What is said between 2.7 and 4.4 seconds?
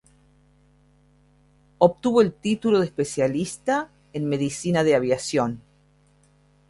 de especialista en